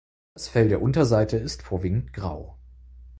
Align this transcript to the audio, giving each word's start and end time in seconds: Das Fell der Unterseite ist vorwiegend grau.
Das 0.33 0.47
Fell 0.47 0.67
der 0.67 0.81
Unterseite 0.81 1.37
ist 1.37 1.61
vorwiegend 1.61 2.11
grau. 2.11 2.57